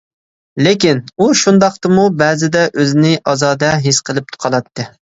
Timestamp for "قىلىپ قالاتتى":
4.11-4.93